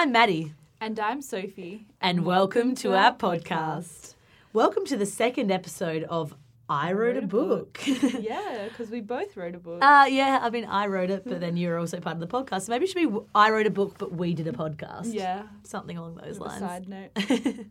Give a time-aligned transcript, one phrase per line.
[0.00, 1.84] I'm Maddie, And I'm Sophie.
[2.00, 4.14] and welcome to our podcast.
[4.54, 6.34] Welcome to the second episode of
[6.70, 7.78] I Wrote a Book.
[7.86, 9.82] Yeah, because we both wrote a book.
[9.84, 12.62] Uh, yeah, I mean, I wrote it, but then you're also part of the podcast.
[12.62, 15.12] So maybe it should be I wrote a book, but we did a podcast.
[15.12, 15.42] yeah.
[15.64, 16.60] Something along those a lines.
[16.60, 17.10] side note.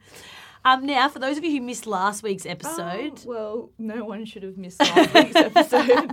[0.65, 4.25] um, now, for those of you who missed last week's episode, Oh, well, no one
[4.25, 6.11] should have missed last week's episode.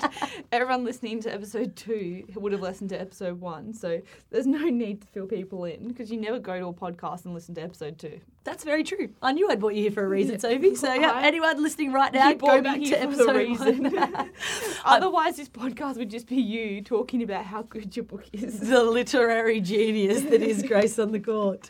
[0.53, 3.73] Everyone listening to episode two would have listened to episode one.
[3.75, 4.01] So
[4.31, 7.35] there's no need to fill people in because you never go to a podcast and
[7.35, 8.21] listen to episode two.
[8.45, 9.09] that's very true.
[9.21, 10.77] I knew I'd brought you here for a reason, Sophie.
[10.77, 13.83] So, yeah, anyone listening right now, go back to here for the episode reason.
[13.93, 14.31] one.
[14.85, 18.61] Otherwise, this podcast would just be you talking about how good your book is.
[18.61, 21.69] the literary genius that is Grace on the Court.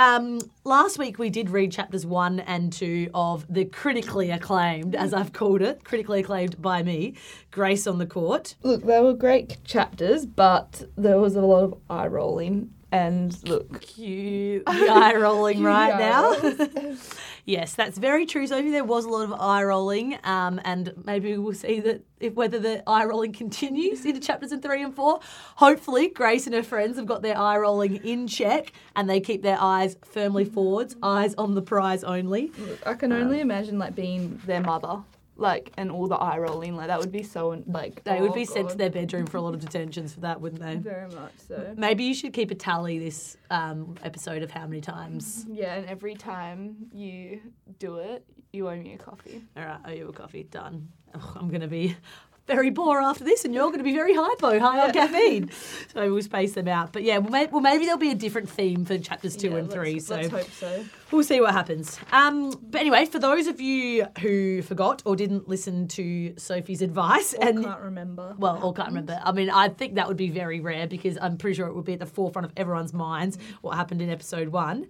[0.00, 5.12] Um, last week we did read chapters one and two of the critically acclaimed, as
[5.12, 7.16] I've called it, critically acclaimed by me,
[7.50, 8.54] Grace on the Court.
[8.62, 12.72] Look, they were great chapters, but there was a lot of eye rolling.
[12.90, 16.32] And look, Cue the eye rolling right now.
[17.44, 18.70] yes, that's very true, Sophie.
[18.70, 22.58] There was a lot of eye rolling, um, and maybe we'll see that if whether
[22.58, 25.20] the eye rolling continues into chapters in three and four.
[25.56, 29.42] Hopefully, Grace and her friends have got their eye rolling in check, and they keep
[29.42, 32.52] their eyes firmly forwards, eyes on the prize only.
[32.84, 35.02] I can only imagine like being their mother,
[35.40, 36.76] like, and all the eye rolling.
[36.76, 39.40] Like that would be so like They would be sent to their bedroom for a
[39.40, 40.76] lot of detentions for that, wouldn't they?
[40.76, 41.74] Very much so.
[41.76, 45.46] Maybe you should keep a tally this um, episode of how many times.
[45.48, 47.40] Yeah, and every time you
[47.78, 49.42] do it, you owe me a coffee.
[49.56, 50.44] All right, owe you a coffee.
[50.44, 50.88] Done.
[51.14, 51.96] Oh, I'm going to be
[52.46, 55.50] very poor after this, and you're going to be very hypo, high on caffeine.
[55.92, 56.92] So we'll space them out.
[56.92, 59.56] But yeah, well, may- well, maybe there'll be a different theme for chapters two Yeah,
[59.56, 59.98] and let's- three.
[60.00, 60.84] So let's hope so.
[61.10, 61.98] we'll see what happens.
[62.12, 67.34] Um, but anyway, for those of you who forgot or didn't listen to Sophie's advice,
[67.34, 68.34] Or and can't remember.
[68.38, 69.20] well, or can't remember.
[69.22, 71.84] I mean, I think that would be very rare because I'm pretty sure it would
[71.84, 74.86] be at the forefront of everyone's minds what happened in episode one.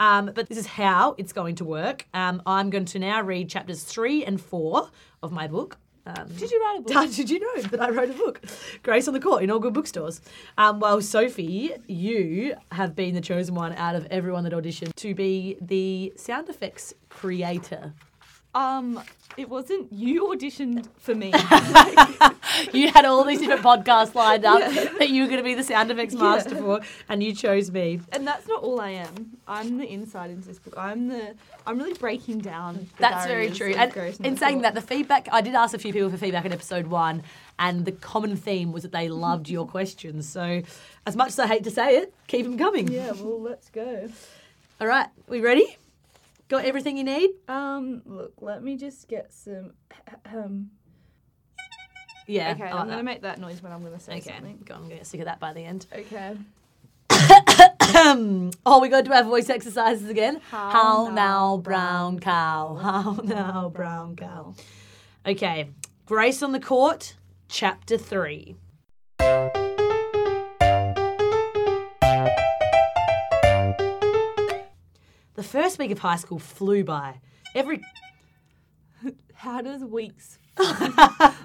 [0.00, 2.06] Um, but this is how it's going to work.
[2.14, 4.90] Um, I'm going to now read chapters three and four
[5.22, 5.78] of my book.
[6.06, 7.10] Um, Did you write a book?
[7.16, 8.42] did you know that I wrote a book?
[8.82, 10.20] Grace on the Court in all good bookstores.
[10.58, 15.14] Um, well, Sophie, you have been the chosen one out of everyone that auditioned to
[15.14, 17.94] be the sound effects creator.
[18.54, 19.00] Um,
[19.36, 21.32] it wasn't you auditioned for me.
[22.72, 24.60] You had all these different podcasts lined up
[24.98, 26.60] that you were going to be the sound effects master Yeah.
[26.60, 28.00] for, and you chose me.
[28.12, 29.32] and that's not all I am.
[29.48, 30.74] I'm the inside into this book.
[30.76, 31.34] I'm the.
[31.66, 32.74] I'm really breaking down.
[32.96, 33.74] The That's very true.
[33.76, 33.92] And
[34.24, 36.86] in saying that, the feedback I did ask a few people for feedback in episode
[36.86, 37.24] one,
[37.58, 40.28] and the common theme was that they loved your questions.
[40.28, 40.62] So,
[41.06, 42.86] as much as I hate to say it, keep them coming.
[42.86, 44.08] Yeah, well, let's go.
[44.80, 45.76] All right, we ready?
[46.54, 47.30] Got everything you need?
[47.48, 49.72] Um, look, let me just get some.
[50.32, 50.70] Um.
[52.28, 52.52] Yeah.
[52.52, 53.04] Okay, I like I'm going to that.
[53.04, 54.62] make that noise when I'm going to say Okay, something.
[54.64, 55.86] God, I'm going to get sick of that by the end.
[55.92, 56.36] Okay.
[58.64, 60.40] oh, we got to do our voice exercises again.
[60.48, 62.78] How, now, brown cow?
[62.80, 64.54] How now, brown cow?
[65.26, 65.70] Okay,
[66.06, 67.16] Grace on the Court,
[67.48, 68.54] Chapter 3.
[75.44, 77.20] First week of high school flew by.
[77.54, 77.80] Every
[79.34, 80.38] How does weeks?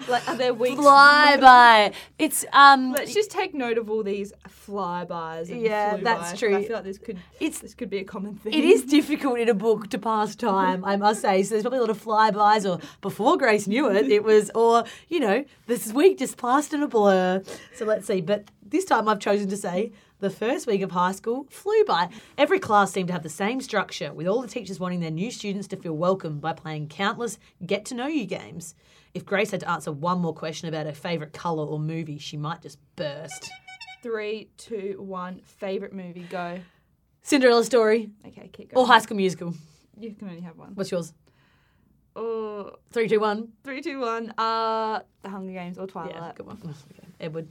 [0.07, 0.75] like, are there weeks?
[0.75, 1.91] fly by.
[2.19, 2.91] It's um.
[2.93, 5.49] Let's just take note of all these flybys.
[5.49, 6.37] And Yeah, flew that's by.
[6.37, 6.55] true.
[6.57, 8.53] I feel like this could It's this could be a common thing.
[8.53, 11.41] It is difficult in a book to pass time, I must say.
[11.41, 14.83] So there's probably a lot of flybys, or before Grace knew it, it was, or,
[15.07, 17.41] you know, this week just passed in a blur.
[17.75, 18.21] So let's see.
[18.21, 22.09] But this time I've chosen to say the first week of high school flew by.
[22.37, 25.31] Every class seemed to have the same structure, with all the teachers wanting their new
[25.31, 28.75] students to feel welcome by playing countless get to know you games.
[29.13, 32.37] If Grace had to answer one more question about her favourite colour or movie, she
[32.37, 33.49] might just burst.
[34.03, 35.41] Three, two, one.
[35.43, 36.21] Favorite movie?
[36.29, 36.59] Go.
[37.21, 38.83] Cinderella story Okay, keep going.
[38.83, 38.87] or.
[38.87, 39.53] High School Musical?
[39.97, 40.71] you can only have one.
[40.75, 41.13] What's yours?
[42.15, 43.49] Oh, Three, two, one.
[43.63, 44.33] three, two, one.
[44.37, 46.15] Uh, The Hunger Games or Twilight.
[46.15, 46.57] Yeah, good one.
[46.63, 47.47] Okay, Edward.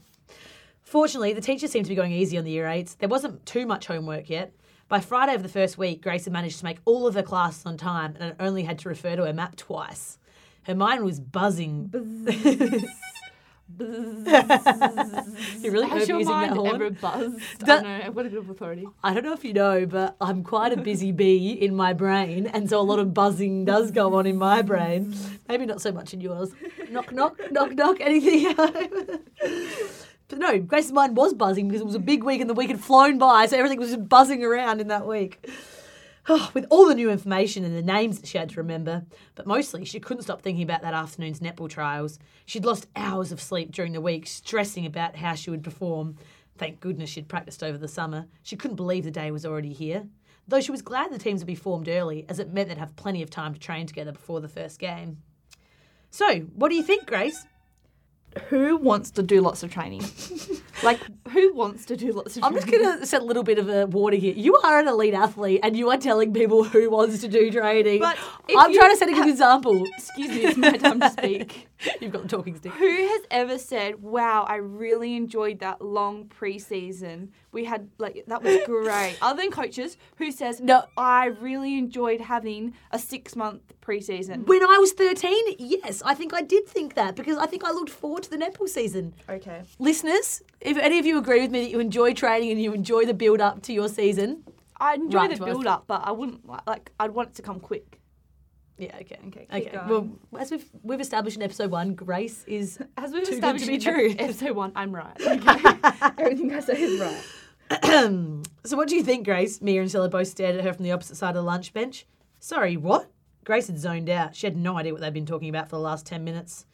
[0.89, 2.95] Fortunately, the teachers seemed to be going easy on the year eights.
[2.95, 4.55] There wasn't too much homework yet.
[4.89, 7.67] By Friday of the first week, Grace had managed to make all of her classes
[7.67, 10.17] on time and only had to refer to her map twice.
[10.63, 11.91] Her mind was buzzing.
[13.79, 13.91] you
[15.71, 16.75] really Has your using that mind horn.
[16.77, 17.39] ever buzzed?
[17.67, 18.13] That- I know.
[18.13, 18.87] Got a bit of authority.
[19.05, 22.47] I don't know if you know, but I'm quite a busy bee in my brain,
[22.47, 25.15] and so a lot of buzzing does go on in my brain.
[25.51, 26.51] Maybe not so much in yours.
[26.91, 27.99] Knock, knock, knock, knock.
[28.01, 28.55] Anything?
[30.29, 32.69] but no, Grace's mind was buzzing because it was a big week and the week
[32.69, 35.49] had flown by, so everything was just buzzing around in that week.
[36.31, 39.47] Oh, with all the new information and the names that she had to remember, but
[39.47, 42.19] mostly she couldn't stop thinking about that afternoon's netball trials.
[42.45, 46.17] She'd lost hours of sleep during the week, stressing about how she would perform.
[46.59, 48.27] Thank goodness she'd practiced over the summer.
[48.43, 50.07] She couldn't believe the day was already here.
[50.47, 52.97] Though she was glad the teams would be formed early, as it meant they'd have
[52.97, 55.23] plenty of time to train together before the first game.
[56.11, 57.47] So, what do you think, Grace?
[58.49, 60.03] Who wants to do lots of training?
[60.83, 62.71] like, who wants to do lots of I'm training?
[62.71, 64.35] just going to set a little bit of a water here.
[64.35, 68.01] You are an elite athlete and you are telling people who wants to do training.
[68.01, 68.19] But
[68.57, 69.85] I'm trying to set a good example.
[69.97, 71.69] Excuse me, it's my time to speak.
[72.01, 72.73] You've got the talking stick.
[72.73, 77.29] Who has ever said, "Wow, I really enjoyed that long preseason.
[77.53, 80.85] We had like that was great." Other than coaches, who says, No.
[80.97, 86.43] I really enjoyed having a six-month preseason." When I was 13, yes, I think I
[86.43, 89.15] did think that because I think I looked forward to the netball season.
[89.29, 89.63] Okay.
[89.79, 93.05] Listeners, if any of you agree with me that you enjoy training and you enjoy
[93.05, 94.45] the build up to your season,
[94.81, 95.51] I enjoy Right the us.
[95.51, 96.93] build-up, but I wouldn't like.
[97.01, 97.99] I'd want it to come quick.
[98.79, 99.71] yeah, okay, Okay, okay.
[99.89, 100.19] going.
[100.31, 103.65] Well, as we've we've established in episode one, Grace is As we've Too good established
[103.65, 104.15] to be true.
[104.19, 105.17] episode one, I'm right.
[105.21, 106.15] Okay.
[106.19, 107.25] Everything I say is right.
[108.65, 109.61] so what do you think, Grace?
[109.61, 112.07] Mia and Stella both stared at her from the opposite side of the lunch bench.
[112.41, 113.11] Sorry, what?
[113.45, 114.37] Grace had zoned out.
[114.37, 116.67] She had no idea what they'd been talking about for the last 10 minutes.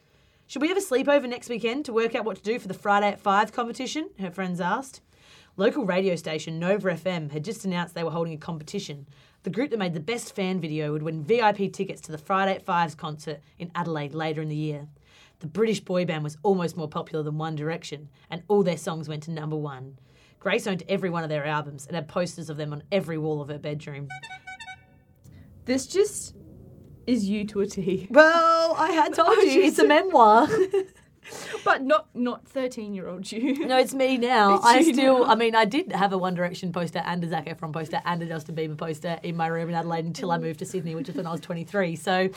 [0.47, 2.75] Should we have a sleepover next weekend to work out what to do for the
[2.75, 4.11] Friday at 5 competition?
[4.21, 5.01] Her friends asked.
[5.57, 9.07] Local radio station Nova FM had just announced they were holding a competition.
[9.45, 12.55] The group that made the best fan video would win VIP tickets to the Friday
[12.55, 14.87] at 5's concert in Adelaide later in the year.
[15.39, 19.09] The British boy band was almost more popular than One Direction, and all their songs
[19.09, 19.99] went to number one.
[20.41, 23.41] Grace owned every one of their albums and had posters of them on every wall
[23.41, 24.09] of her bedroom.
[25.65, 26.35] This just
[27.07, 28.09] is you to a T.
[28.11, 30.49] Well, I had told you, it's a memoir.
[31.65, 33.67] But not not 13-year-old you.
[33.67, 34.57] no, it's me now.
[34.57, 35.33] It's I still, now.
[35.33, 38.23] I mean, I did have a One Direction poster and a Zac Efron poster and
[38.23, 40.43] a Justin Bieber poster in my room in Adelaide until I mm.
[40.43, 41.97] moved to Sydney, which was when I was 23.
[41.97, 42.29] So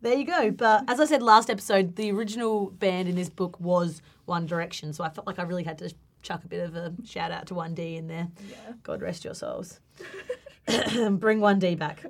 [0.00, 0.50] there you go.
[0.50, 4.92] But as I said last episode, the original band in this book was One Direction.
[4.92, 7.46] So I felt like I really had to chuck a bit of a shout out
[7.48, 8.28] to 1D in there.
[8.48, 8.72] Yeah.
[8.82, 9.80] God rest your souls.
[10.66, 12.04] Bring 1D back.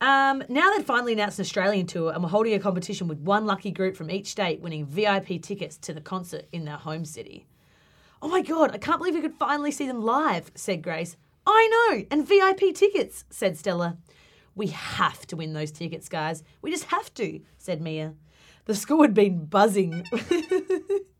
[0.00, 3.46] Um, now they've finally announced an Australian tour and we're holding a competition with one
[3.46, 7.46] lucky group from each state winning VIP tickets to the concert in their home city.
[8.22, 11.16] Oh my god, I can't believe we could finally see them live, said Grace.
[11.46, 13.96] I know, and VIP tickets, said Stella.
[14.54, 16.42] We have to win those tickets, guys.
[16.62, 18.14] We just have to, said Mia.
[18.64, 20.04] The school had been buzzing.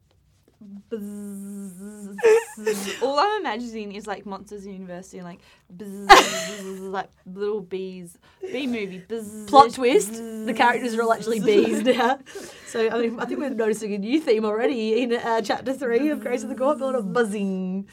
[3.01, 5.39] All I'm imagining is like Monsters University like
[5.79, 8.19] like little bees.
[8.41, 9.05] Bee movie.
[9.47, 12.19] Plot twist: the characters are all actually bees now.
[12.67, 16.09] So I mean, I think we're noticing a new theme already in uh, chapter three
[16.09, 17.89] of Grace of the a of buzzing.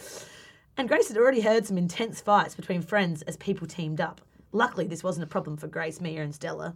[0.77, 4.21] And Grace had already heard some intense fights between friends as people teamed up.
[4.51, 6.75] Luckily, this wasn't a problem for Grace, Mia, and Stella.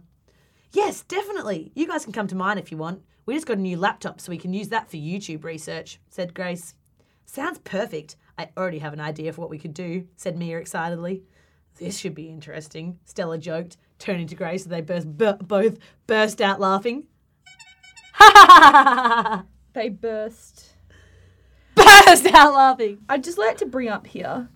[0.72, 1.72] Yes, definitely.
[1.74, 3.02] You guys can come to mine if you want.
[3.30, 6.34] We just got a new laptop so we can use that for YouTube research, said
[6.34, 6.74] Grace.
[7.26, 8.16] Sounds perfect.
[8.36, 11.22] I already have an idea for what we could do, said Mia excitedly.
[11.78, 15.78] This should be interesting, Stella joked, turning to Grace as they burst, bu- both
[16.08, 17.04] burst out laughing.
[19.74, 20.72] They burst.
[21.76, 22.98] burst out laughing.
[23.08, 24.48] I'd just like to bring up here.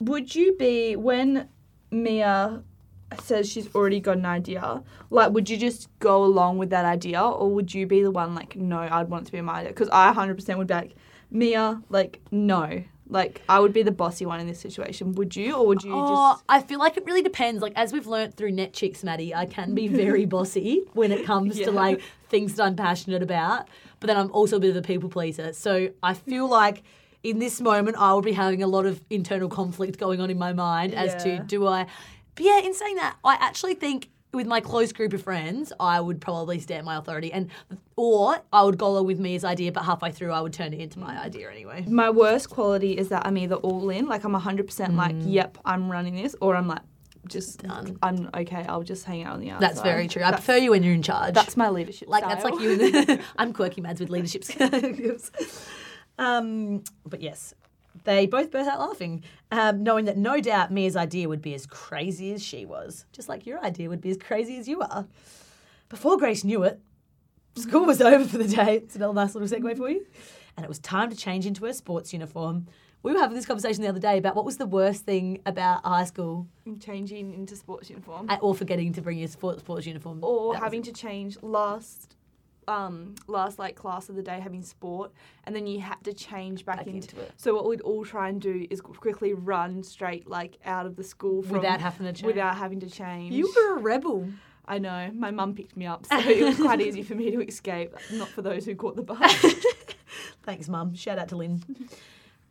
[0.00, 1.50] Would you be when
[1.90, 2.62] Mia
[3.22, 4.82] says she's already got an idea?
[5.10, 8.34] Like, would you just go along with that idea, or would you be the one
[8.34, 9.70] like, no, I'd want it to be my idea?
[9.70, 10.94] Because I 100% would be like,
[11.30, 12.82] Mia, like, no.
[13.10, 15.12] Like, I would be the bossy one in this situation.
[15.14, 16.44] Would you, or would you Oh, just?
[16.48, 17.62] I feel like it really depends.
[17.62, 21.24] Like as we've learnt through Net Chicks, Maddie, I can be very bossy when it
[21.24, 21.66] comes Yeah.
[21.66, 23.66] to like things that I'm passionate about.
[24.00, 25.54] But then I'm also a bit of a people pleaser.
[25.54, 26.82] So I feel like
[27.22, 30.36] in this moment I will be having a lot of internal conflict going on in
[30.38, 31.86] my mind as to do I
[32.38, 36.00] But yeah, in saying that, I actually think with my close group of friends, I
[36.00, 37.50] would probably stamp my authority and
[37.96, 40.80] or I would go along with Mia's idea, but halfway through I would turn it
[40.80, 41.84] into my idea anyway.
[41.88, 45.22] My worst quality is that I'm either all in, like I'm 100% like, Mm.
[45.32, 46.82] yep, I'm running this, or I'm like,
[47.26, 47.98] just, Done.
[48.02, 49.68] I'm okay, I'll just hang out on the outside.
[49.70, 50.22] That's very true.
[50.22, 51.34] I That's, prefer you when you're in charge.
[51.34, 52.70] that's my leadership Like that's like you.
[52.94, 55.30] And I'm quirky mads with leadership skills.
[56.18, 57.54] um, but yes,
[58.04, 61.66] they both burst out laughing, um, knowing that no doubt Mia's idea would be as
[61.66, 65.06] crazy as she was, just like your idea would be as crazy as you are.
[65.88, 66.80] Before Grace knew it,
[67.56, 68.76] school was over for the day.
[68.76, 70.06] It's another nice little segue for you,
[70.56, 72.66] and it was time to change into her sports uniform.
[73.02, 75.84] We were having this conversation the other day about what was the worst thing about
[75.84, 76.46] high school,
[76.80, 78.28] changing into sports uniform.
[78.40, 82.16] or forgetting to bring your sports sports uniform, or That was having to change last
[82.68, 85.10] um last like class of the day having sport
[85.44, 87.32] and then you had to change back, Back into, into it.
[87.36, 91.02] so what we'd all try and do is quickly run straight like out of the
[91.04, 92.26] school from, without having to change.
[92.26, 94.28] without having to change You were a rebel.
[94.66, 97.40] i know my mum picked me up so it was quite easy for me to
[97.40, 99.34] escape not for those who caught the bus
[100.44, 100.94] Thanks, Mum.
[100.94, 101.62] Shout out to Lynn.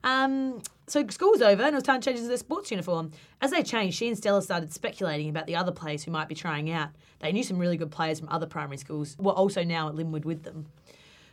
[0.08, 3.12] Um, so school was over and it was time to change into their sports uniform.
[3.42, 6.36] As they changed, she and Stella started speculating about the other players who might be
[6.36, 6.92] trying out.
[7.20, 10.24] They knew some really good players from other primary schools, were also now at Linwood
[10.24, 10.68] with them.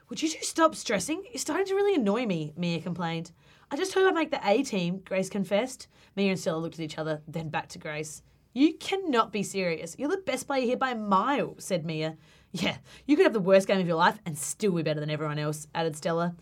[0.09, 1.23] Would you two stop stressing?
[1.31, 3.31] You're starting to really annoy me, Mia complained.
[3.71, 5.87] I just hope I make the A team, Grace confessed.
[6.17, 8.23] Mia and Stella looked at each other, then back to Grace.
[8.55, 9.95] You cannot be serious.
[9.97, 12.17] You're the best player here by a mile, said Mia.
[12.51, 12.77] Yeah,
[13.07, 15.39] you could have the worst game of your life and still be better than everyone
[15.39, 16.35] else, added Stella.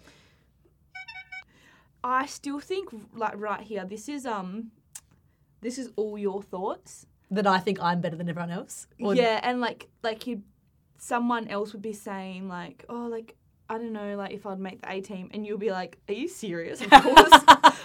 [2.05, 4.73] I still think like right here, this is um,
[5.61, 7.07] this is all your thoughts.
[7.31, 8.87] That I think I'm better than everyone else?
[9.17, 10.43] Yeah, and like like you,
[10.99, 13.37] someone else would be saying like, oh, like
[13.73, 16.13] I don't know, like if I'd make the A team, and you'll be like, are
[16.13, 16.83] you serious?
[16.83, 17.33] Of course,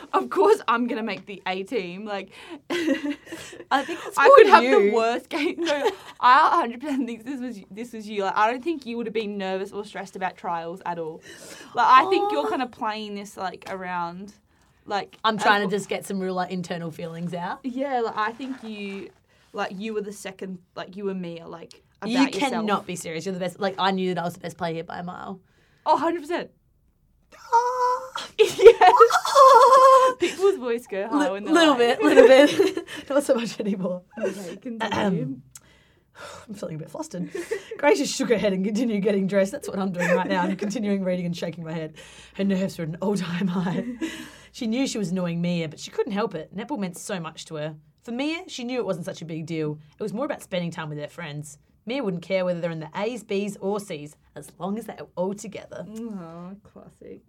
[0.14, 2.04] of course, I'm gonna make the A team.
[2.04, 2.32] Like,
[2.70, 4.90] I think I could have you.
[4.90, 5.56] the worst game.
[5.60, 5.90] No,
[6.20, 8.24] I 100 percent think this was this was you.
[8.24, 11.22] Like, I don't think you would have been nervous or stressed about trials at all.
[11.74, 12.50] Like, I think you're oh.
[12.50, 14.34] kind of playing this like around,
[14.86, 17.60] like I'm trying to just get some real like internal feelings out.
[17.64, 19.10] Yeah, like I think you,
[19.54, 22.52] like you were the second, like you were Mia, like about you yourself.
[22.52, 23.26] cannot be serious.
[23.26, 23.58] You're the best.
[23.58, 25.40] Like I knew that I was the best player here by a mile.
[25.88, 26.52] Oh, 100 percent.
[27.54, 28.28] Ah.
[28.40, 28.82] yes.
[28.90, 30.14] Ah.
[30.20, 32.28] People's voice go high when Li- little like- bit, little
[32.76, 32.88] bit.
[33.10, 34.04] Not so much anymore.
[34.22, 35.38] Okay, continue.
[36.48, 37.30] I'm feeling a bit flustered.
[37.78, 39.52] Grace just shook her head and continued getting dressed.
[39.52, 40.42] That's what I'm doing right now.
[40.42, 41.94] I'm continuing reading and shaking my head.
[42.36, 43.86] Her nerves were at an all-time high.
[44.52, 46.56] She knew she was annoying Mia, but she couldn't help it.
[46.56, 47.76] Netball meant so much to her.
[48.02, 49.78] For Mia, she knew it wasn't such a big deal.
[50.00, 51.60] It was more about spending time with her friends.
[51.88, 55.08] Mia wouldn't care whether they're in the A's, B's, or C's, as long as they're
[55.16, 55.86] all together.
[55.90, 57.22] Oh, classic.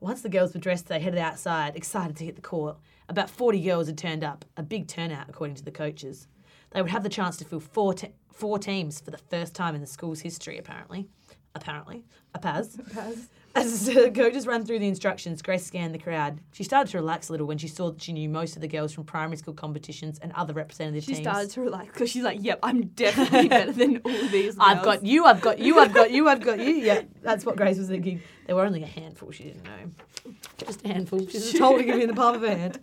[0.00, 2.76] Once the girls were dressed, they headed outside, excited to hit the court.
[3.08, 6.28] About 40 girls had turned up, a big turnout according to the coaches.
[6.70, 9.74] They would have the chance to fill four, te- four teams for the first time
[9.74, 11.08] in the school's history, apparently.
[11.56, 12.04] Apparently.
[12.34, 12.78] A Paz.
[12.78, 13.28] A Paz.
[13.54, 16.40] As the coaches ran through the instructions, Grace scanned the crowd.
[16.52, 18.68] She started to relax a little when she saw that she knew most of the
[18.68, 21.24] girls from primary school competitions and other representative She teams.
[21.24, 24.96] started to relax because she's like, "Yep, I'm definitely better than all these." I've girls."
[24.96, 26.74] got you, I've got you, I've got you, I've got you.
[26.74, 28.20] Yeah, that's what Grace was thinking.
[28.46, 30.32] There were only a handful, she didn't know.
[30.58, 31.20] Just a handful.
[31.26, 32.80] She was told to give me in the palm of her hand.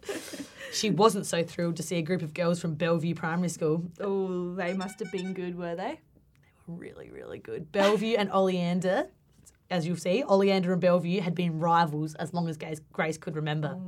[0.73, 3.83] She wasn't so thrilled to see a group of girls from Bellevue Primary School.
[3.99, 5.99] Oh, they must have been good, were they?
[5.99, 7.71] They were really, really good.
[7.73, 9.07] Bellevue and Oleander,
[9.71, 13.79] as you'll see, Oleander and Bellevue had been rivals as long as Grace, could remember.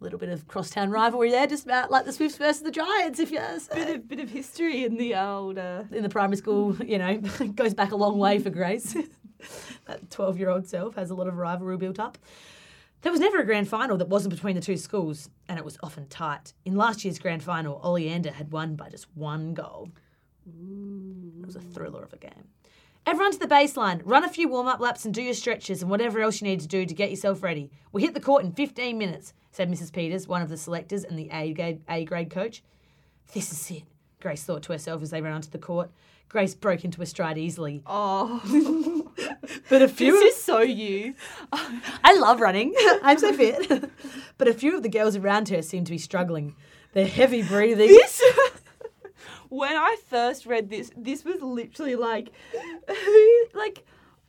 [0.00, 3.18] A little bit of crosstown rivalry there, just about like the Swifts versus the Giants,
[3.18, 3.74] if you say.
[3.74, 5.58] Bit of bit of history in the old.
[5.58, 7.16] Uh, in the primary school, you know,
[7.54, 8.96] goes back a long way for Grace.
[9.86, 12.16] that 12 year old self has a lot of rivalry built up.
[13.02, 15.78] There was never a grand final that wasn't between the two schools, and it was
[15.82, 16.52] often tight.
[16.64, 19.90] In last year's grand final, Oleander had won by just one goal.
[20.46, 22.48] It was a thriller of a game.
[23.08, 24.02] Everyone to the baseline.
[24.04, 26.60] Run a few warm up laps and do your stretches and whatever else you need
[26.60, 27.70] to do to get yourself ready.
[27.90, 29.90] We hit the court in 15 minutes, said Mrs.
[29.90, 32.62] Peters, one of the selectors and the A grade, A grade coach.
[33.32, 33.84] This is it,
[34.20, 35.90] Grace thought to herself as they ran onto the court.
[36.28, 37.82] Grace broke into a stride easily.
[37.86, 39.10] oh,
[39.70, 41.14] But a few this is so you.
[41.50, 42.74] I love running.
[43.02, 43.90] I'm so fit.
[44.36, 46.56] but a few of the girls around her seemed to be struggling.
[46.92, 47.88] Their heavy breathing.
[47.88, 48.22] This.
[49.48, 52.30] When I first read this, this was literally like,
[52.88, 53.84] who like.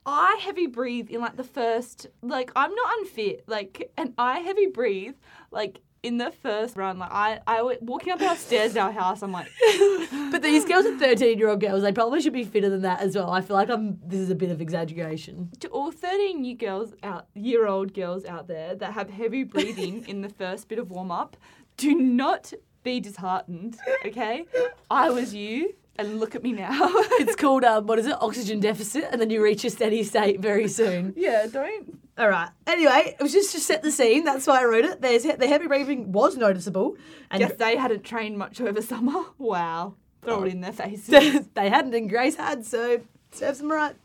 [0.06, 4.66] I heavy breathe in like the first like I'm not unfit like and I heavy
[4.66, 5.14] breathe
[5.52, 8.92] like in the first run like I I w- walking up our stairs to our
[8.92, 9.50] house I'm like
[10.32, 11.84] But these girls are 13 year old girls.
[11.84, 13.30] They probably should be fitter than that as well.
[13.30, 14.00] I feel like I'm.
[14.04, 15.50] This is a bit of exaggeration.
[15.60, 20.08] to all 13 year girls out year old girls out there that have heavy breathing
[20.08, 21.36] in the first bit of warm up
[21.78, 22.52] do not
[22.84, 24.46] be disheartened okay
[24.90, 26.70] i was you and look at me now
[27.20, 28.16] It's called um, what is it?
[28.22, 31.14] Oxygen deficit, and then you reach a steady state very soon.
[31.18, 32.50] yeah don't All right.
[32.66, 34.24] Anyway, it was just to set the scene.
[34.24, 35.02] That's why I wrote it.
[35.02, 36.96] There's the heavy breathing was noticeable,
[37.30, 41.70] and guess they hadn't trained much over summer wow throw it in their faces they
[41.70, 43.96] hadn't, and Grace had, so serves them right.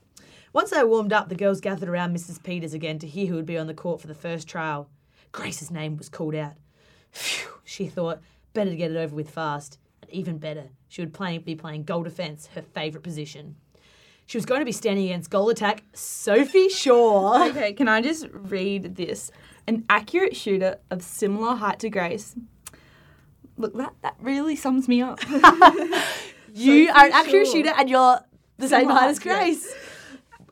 [0.53, 2.43] Once they warmed up, the girls gathered around Mrs.
[2.43, 4.89] Peters again to hear who would be on the court for the first trial.
[5.33, 6.55] Grace's name was called out.
[7.11, 8.21] Phew, she thought,
[8.55, 9.79] better to get it over with fast.
[10.03, 13.57] And even better, she would play, be playing goal defence, her favourite position.
[14.27, 17.47] She was going to be standing against goal attack Sophie Shaw.
[17.51, 19.31] okay can i just read this
[19.67, 22.35] an accurate shooter of similar height to grace
[23.59, 25.19] look that that really sums me up
[26.55, 27.53] You Sophie are an accurate Shaw.
[27.53, 28.21] shooter and you're
[28.59, 29.19] the same height as.
[29.19, 29.75] Grace.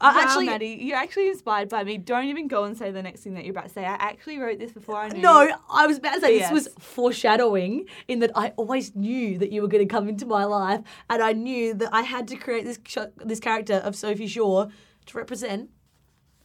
[0.02, 1.96] I Wow, actually, Maddie, you're actually inspired by me.
[1.96, 3.84] Don't even go and say the next thing that you're about to say.
[3.84, 5.22] I actually wrote this before I knew.
[5.22, 9.52] No, I was about to say this was foreshadowing in that I always knew that
[9.52, 12.36] you were going to come into my life, and I knew that I had to
[12.36, 12.78] create this
[13.16, 14.66] this character of Sophie Shaw
[15.06, 15.70] to represent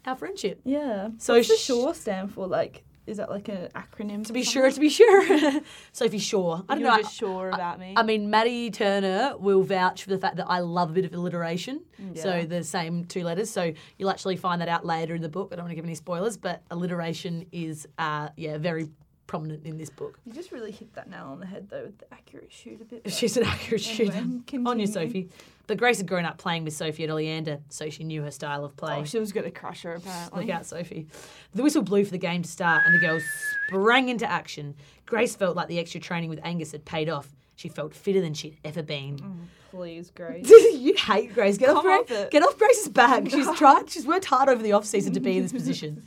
[0.05, 0.61] our friendship.
[0.63, 1.09] Yeah.
[1.17, 2.47] So What's the sh- Shaw stand for?
[2.47, 4.25] Like Is that like an acronym?
[4.27, 5.61] To be sure, to be sure.
[5.93, 6.61] Sophie Shaw.
[6.67, 7.01] I don't You're know.
[7.01, 7.93] just sure about me.
[7.95, 11.13] I mean, Maddie Turner will vouch for the fact that I love a bit of
[11.13, 11.81] alliteration.
[12.15, 13.49] So the same two letters.
[13.49, 15.49] So you'll actually find that out later in the book.
[15.51, 18.89] I don't want to give any spoilers, but alliteration is, uh, yeah, very
[19.25, 20.17] prominent in this book.
[20.25, 22.85] you just really hit that nail on the head though with the accurate shoot a
[22.85, 23.11] bit.
[23.11, 24.69] She's an accurate Anyway, shooter.
[24.69, 25.29] On you, Sophie.
[25.67, 28.63] But Grace had grown up playing with Sophie at Oleander, so she knew her style
[28.63, 28.99] of play.
[29.01, 30.45] Oh, she was gonna crush her apparently.
[30.45, 31.07] Look out, Sophie.
[31.53, 33.23] The whistle blew for the game to start, and the girls
[33.67, 34.75] sprang into action.
[35.05, 37.35] Grace felt like the extra training with Angus had paid off.
[37.55, 39.17] She felt fitter than she'd ever been.
[39.17, 39.35] Mm,
[39.71, 40.49] please, Grace.
[40.49, 41.57] you hate Grace.
[41.57, 42.29] Get off, Come off.
[42.29, 43.29] Get off Grace's back.
[43.29, 43.89] She's tried.
[43.89, 46.05] She's worked hard over the off season to be in this position.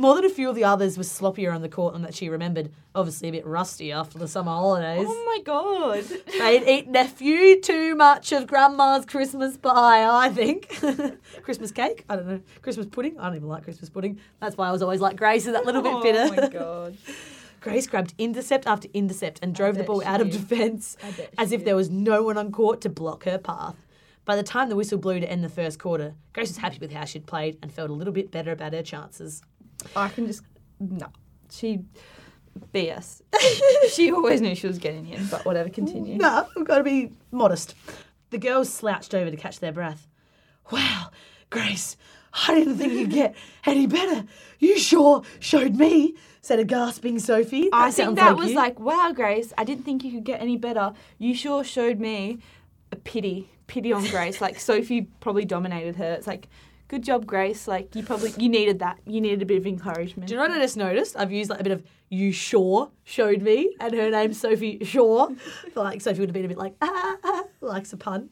[0.00, 2.28] More than a few of the others were sloppier on the court than that she
[2.28, 2.70] remembered.
[2.94, 5.06] Obviously, a bit rusty after the summer holidays.
[5.08, 6.04] oh my god.
[6.38, 10.80] They'd eaten a few too much of Grandma's Christmas pie, I think.
[11.42, 12.04] Christmas cake?
[12.08, 12.40] I don't know.
[12.62, 13.18] Christmas pudding?
[13.18, 14.20] I don't even like Christmas pudding.
[14.40, 16.96] That's why I was always like Grace is that little bit Oh my god.
[17.60, 20.96] Grace grabbed intercept after intercept and drove the ball out of defence
[21.36, 21.66] as if did.
[21.66, 23.84] there was no one on court to block her path.
[24.24, 26.92] By the time the whistle blew to end the first quarter, Grace was happy with
[26.92, 29.42] how she'd played and felt a little bit better about her chances.
[29.96, 30.42] I can just
[30.80, 31.08] no.
[31.50, 31.80] She
[32.74, 33.22] BS.
[33.90, 35.68] she always knew she was getting in, but whatever.
[35.68, 36.16] Continue.
[36.16, 37.74] No, we've got to be modest.
[38.30, 40.06] The girls slouched over to catch their breath.
[40.70, 41.10] Wow,
[41.50, 41.96] Grace,
[42.46, 44.26] I didn't think you'd get any better.
[44.58, 47.70] You sure showed me, said a gasping Sophie.
[47.72, 48.56] I think sounds that like was you.
[48.56, 49.52] like, wow, Grace.
[49.56, 50.92] I didn't think you could get any better.
[51.18, 52.38] You sure showed me
[52.92, 54.40] a pity, pity on Grace.
[54.40, 56.12] like Sophie probably dominated her.
[56.12, 56.48] It's like,
[56.88, 57.68] good job, Grace.
[57.68, 58.98] Like you probably you needed that.
[59.06, 60.28] You needed a bit of encouragement.
[60.28, 61.16] Do you know what I just noticed?
[61.16, 65.28] I've used like a bit of you sure showed me, and her name's Sophie Shaw.
[65.74, 68.30] Like Sophie would have been a bit like, ah, ah, likes a pun.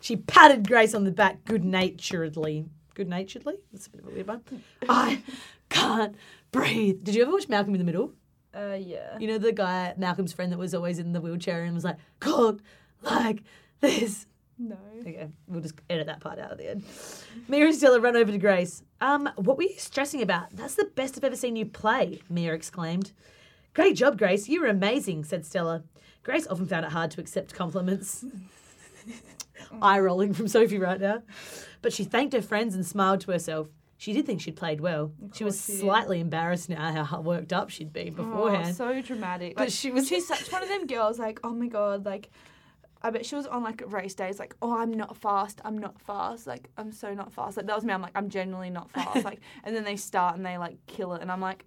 [0.00, 2.66] She patted Grace on the back good naturedly.
[2.94, 3.54] Good naturedly?
[3.72, 4.42] That's a bit of a weird one.
[4.88, 5.22] I
[5.68, 6.16] can't
[6.50, 7.04] breathe.
[7.04, 8.12] Did you ever watch Malcolm in the Middle?
[8.54, 9.18] Uh, yeah.
[9.18, 11.98] You know the guy, Malcolm's friend that was always in the wheelchair and was like,
[12.20, 12.64] cooked
[13.02, 13.42] like
[13.80, 14.26] this.
[14.58, 14.76] No.
[15.00, 16.82] Okay, we'll just edit that part out at the end.
[17.48, 18.82] Mia and Stella run over to Grace.
[19.00, 20.50] Um, what were you stressing about?
[20.56, 23.12] That's the best I've ever seen you play, Mia exclaimed.
[23.74, 24.48] Great job, Grace.
[24.48, 25.84] You were amazing, said Stella.
[26.24, 28.24] Grace often found it hard to accept compliments.
[29.82, 31.22] Eye rolling from Sophie right now.
[31.82, 33.68] But she thanked her friends and smiled to herself.
[33.96, 35.12] She did think she'd played well.
[35.34, 38.68] She was she slightly embarrassed now how worked up she'd been beforehand.
[38.70, 39.56] Oh, so dramatic.
[39.56, 41.18] But Like, she was- She's such one of them girls.
[41.18, 42.04] Like, oh my god.
[42.06, 42.30] Like,
[43.02, 44.38] I bet she was on like race days.
[44.38, 45.60] Like, oh, I'm not fast.
[45.64, 46.46] I'm not fast.
[46.46, 47.56] Like, I'm so not fast.
[47.56, 47.92] Like that was me.
[47.94, 49.24] I'm like, I'm genuinely not fast.
[49.24, 51.64] Like, and then they start and they like kill it, and I'm like,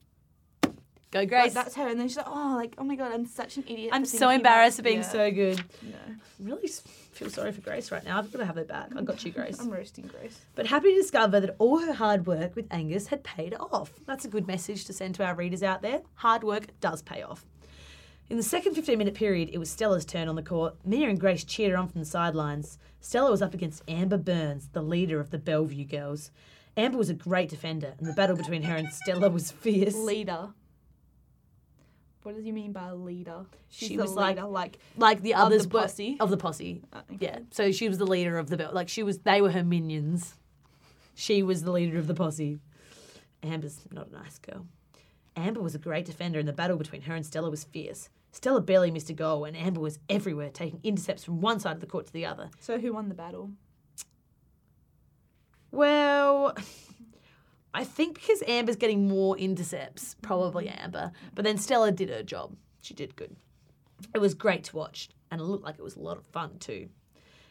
[1.11, 1.53] Go, like, Grace.
[1.53, 1.89] that's her.
[1.89, 3.89] And then she's like, oh, like, oh my god, I'm such an idiot.
[3.91, 5.09] I'm so embarrassed for being Yeah.
[5.09, 5.57] so good.
[5.83, 5.97] No,
[6.39, 8.17] Really feel sorry for Grace right now.
[8.17, 8.89] I've got to have her back.
[8.95, 9.57] I got you, Grace.
[9.61, 10.39] I'm roasting Grace.
[10.55, 13.91] but happy to discover that all her hard work with Angus had paid off.
[14.05, 16.01] That's a good message to send to our readers out there.
[16.15, 17.45] Hard work does pay off.
[18.31, 20.75] In the second 15 minute period, it was Stella's turn on the court.
[20.85, 22.77] Mia and Grace cheered her on from the sidelines.
[23.01, 26.31] Stella was up against Amber Burns, the leader of the Bellevue girls.
[26.77, 29.95] Amber was a great defender, and the battle between her and Stella was fierce.
[29.97, 30.47] Leader.
[32.23, 33.47] What does you mean by leader?
[33.67, 36.83] She's She was like- leader, like Like the Of others the were- of the posse.
[36.93, 37.39] uh, Yeah.
[37.49, 38.73] So she was the leader of the belt.
[38.73, 40.35] Like she was, they were her minions.
[41.15, 42.59] She was the leader of the posse.
[43.43, 44.67] Amber's not a nice girl.
[45.35, 48.07] Amber was a great defender, and the battle between her and Stella was fierce.
[48.31, 51.81] Stella barely missed a goal, and Amber was everywhere, taking intercepts from one side of
[51.81, 52.49] the court to the other.
[52.59, 53.51] So who won the battle?
[55.71, 56.55] Well,
[57.73, 60.83] I think because Amber's getting more intercepts, probably mm-hmm.
[60.83, 61.11] Amber.
[61.33, 62.55] But then Stella did her job.
[62.81, 63.35] She did good.
[64.13, 66.57] It was great to watch, and it looked like it was a lot of fun
[66.59, 66.89] too.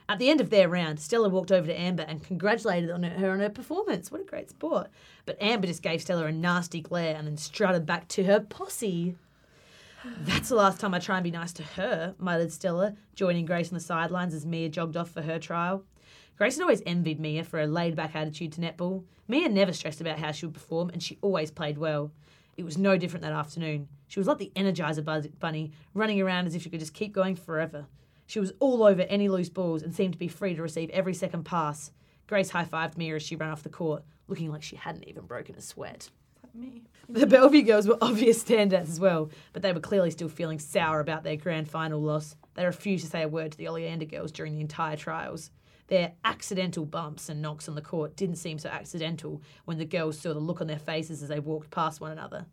[0.08, 3.10] At the end of their round, Stella walked over to Amber and congratulated on her,
[3.10, 4.10] her on her performance.
[4.10, 4.88] What a great sport.
[5.24, 9.14] But Amber just gave Stella a nasty glare and then strutted back to her posse.
[10.04, 13.68] That's the last time I try and be nice to her, muttered Stella, joining Grace
[13.68, 15.84] on the sidelines as Mia jogged off for her trial.
[16.38, 19.04] Grace had always envied Mia for her laid back attitude to netball.
[19.28, 22.12] Mia never stressed about how she would perform, and she always played well.
[22.56, 23.88] It was no different that afternoon.
[24.08, 27.36] She was like the Energizer Bunny, running around as if she could just keep going
[27.36, 27.86] forever.
[28.26, 31.14] She was all over any loose balls and seemed to be free to receive every
[31.14, 31.90] second pass.
[32.26, 35.26] Grace high fived Mia as she ran off the court, looking like she hadn't even
[35.26, 36.08] broken a sweat.
[36.54, 36.82] Me.
[37.08, 41.00] The Bellevue girls were obvious standouts as well, but they were clearly still feeling sour
[41.00, 42.36] about their grand final loss.
[42.54, 45.50] They refused to say a word to the Oleander girls during the entire trials.
[45.88, 50.20] Their accidental bumps and knocks on the court didn't seem so accidental when the girls
[50.20, 52.46] saw the look on their faces as they walked past one another.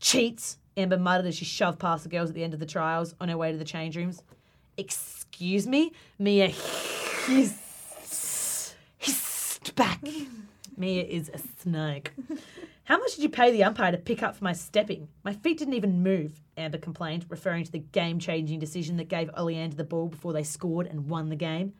[0.00, 3.14] Cheats, Amber muttered as she shoved past the girls at the end of the trials
[3.20, 4.22] on her way to the change rooms.
[4.76, 5.92] Excuse me?
[6.18, 10.00] Mia hissed, hissed back.
[10.76, 12.12] Mia is a snake.
[12.88, 15.08] How much did you pay the umpire to pick up for my stepping?
[15.22, 19.28] My feet didn't even move, Amber complained, referring to the game changing decision that gave
[19.36, 21.74] Oleander the ball before they scored and won the game.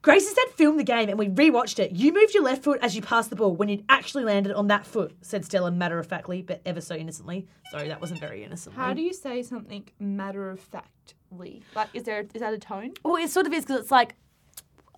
[0.00, 1.92] Grace's said filmed the game and we rewatched it.
[1.92, 4.68] You moved your left foot as you passed the ball when you'd actually landed on
[4.68, 7.46] that foot, said Stella matter of factly, but ever so innocently.
[7.70, 8.74] Sorry, that wasn't very innocent.
[8.74, 11.62] How do you say something matter of factly?
[11.74, 12.94] Like, is there is that a tone?
[13.04, 14.14] Well, it sort of is because it's like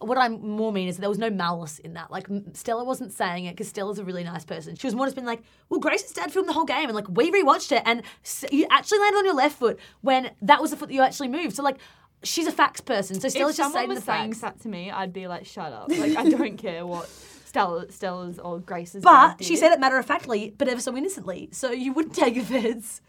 [0.01, 2.11] what I more mean is that there was no malice in that.
[2.11, 4.77] Like Stella wasn't saying it because Stella's a really nice person.
[4.77, 7.09] She was more just being like, "Well, Grace's dad filmed the whole game, and like
[7.09, 8.03] we rewatched it, and
[8.51, 11.29] you actually landed on your left foot when that was the foot that you actually
[11.29, 11.79] moved." So like,
[12.23, 13.21] she's a facts person.
[13.21, 14.41] So Stella's if just saying was the saying facts.
[14.41, 15.91] that to me, I'd be like, shut up.
[15.97, 17.09] Like, I don't care what
[17.45, 19.03] Stella, Stella's or Grace's.
[19.03, 21.49] But she said it matter of factly, but ever so innocently.
[21.53, 23.01] So you wouldn't take offence.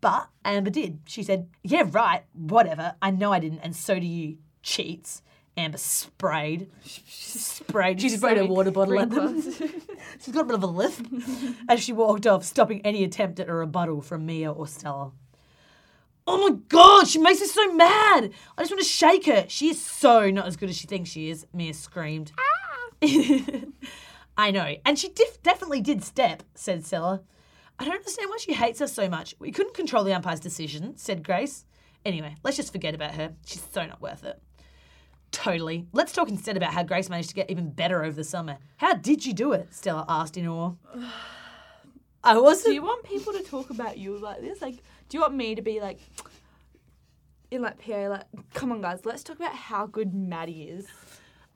[0.00, 1.00] But Amber did.
[1.06, 2.94] She said, Yeah, right, whatever.
[3.00, 5.22] I know I didn't, and so do you, cheats.
[5.58, 6.70] Amber sprayed.
[6.84, 7.02] She
[7.38, 8.00] Sprayed.
[8.00, 9.42] She sprayed a water bottle at them.
[10.20, 11.04] She's got a bit of a lisp
[11.68, 15.12] as she walked off, stopping any attempt at a rebuttal from Mia or Stella.
[16.26, 18.30] Oh my god, she makes me so mad!
[18.56, 19.46] I just want to shake her.
[19.48, 22.32] She is so not as good as she thinks she is, Mia screamed.
[22.38, 23.00] Ah.
[24.36, 24.76] I know.
[24.84, 27.22] And she def- definitely did step, said Stella.
[27.78, 29.34] I don't understand why she hates us so much.
[29.38, 31.64] We couldn't control the umpire's decision, said Grace.
[32.04, 33.34] Anyway, let's just forget about her.
[33.44, 34.40] She's so not worth it.
[35.30, 35.86] Totally.
[35.92, 38.56] Let's talk instead about how Grace managed to get even better over the summer.
[38.78, 39.72] How did you do it?
[39.74, 40.72] Stella asked in awe.
[42.24, 42.66] I wasn't.
[42.68, 44.60] Do you want people to talk about you like this?
[44.60, 44.76] Like,
[45.08, 46.00] do you want me to be like,
[47.50, 50.86] in like PA, like, come on, guys, let's talk about how good Maddie is.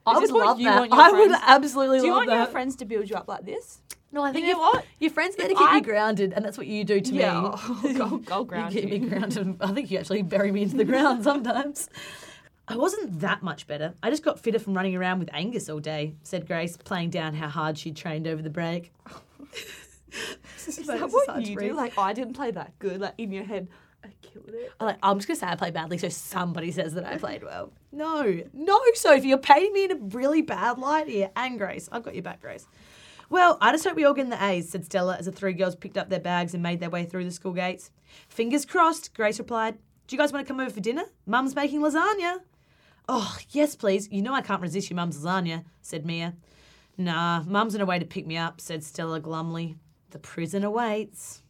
[0.07, 0.89] I would love you that.
[0.91, 2.37] I would absolutely Do you love want that.
[2.37, 3.81] your friends to build you up like this?
[4.11, 4.85] no, I think You know what?
[5.01, 7.47] Your friends to keep I- you grounded, and that's what you do to Yeah, me.
[8.01, 8.89] I'll, I'll, I'll ground you you.
[8.89, 9.57] keep me grounded.
[9.61, 11.89] I think you actually bury me into the ground sometimes.
[12.73, 13.93] I wasn't that much better.
[14.03, 17.35] I just got fitter from running around with Angus all day, said Grace, playing down
[17.35, 18.93] how hard she'd trained over the break.
[20.67, 21.75] Is that what you do?
[21.75, 23.01] Like, I didn't play that good.
[23.01, 23.69] Like, in your head,
[24.03, 24.73] I killed it.
[24.81, 27.43] I'm like, I'm just gonna say I played badly, so somebody says that I played
[27.43, 27.73] well.
[27.95, 31.31] No, no, Sophie, you're painting me in a really bad light here.
[31.37, 32.67] And Grace, I've got your back, Grace.
[33.29, 35.53] Well, I just hope we all get in the A's, said Stella as the three
[35.53, 37.91] girls picked up their bags and made their way through the school gates.
[38.31, 39.77] Fingers crossed, Grace replied.
[40.07, 41.05] Do you guys want to come over for dinner?
[41.27, 42.41] Mum's making lasagna.
[43.15, 44.09] Oh, yes, please.
[44.11, 46.33] You know I can't resist your mum's lasagna, said Mia.
[46.97, 49.77] Nah, mum's on her way to pick me up, said Stella glumly.
[50.13, 51.43] The prison awaits.